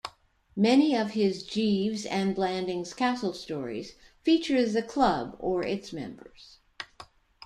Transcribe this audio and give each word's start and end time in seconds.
Many 0.55 0.97
of 0.97 1.11
his 1.11 1.43
Jeeves 1.43 2.07
and 2.07 2.33
Blandings 2.33 2.91
Castle 2.91 3.33
stories 3.33 3.93
feature 4.23 4.67
the 4.67 4.81
club 4.81 5.35
or 5.37 5.61
its 5.63 5.93
members. 5.93 6.57